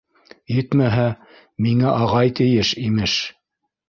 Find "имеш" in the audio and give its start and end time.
2.87-3.19